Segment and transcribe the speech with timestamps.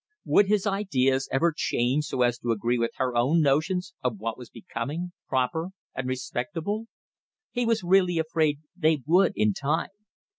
[0.25, 4.35] Would his ideas ever change so as to agree with her own notions of what
[4.35, 6.87] was becoming, proper and respectable?
[7.51, 9.89] He was really afraid they would, in time.